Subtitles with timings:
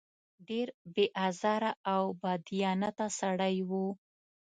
[0.47, 3.71] ډېر بې آزاره او بادیانته سړی و.